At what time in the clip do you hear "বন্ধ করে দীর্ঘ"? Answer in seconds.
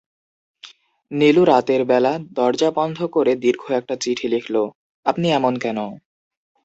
2.71-3.63